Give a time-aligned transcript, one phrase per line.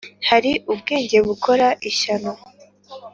[0.29, 2.31] Hari ubwenge bukora ishyano,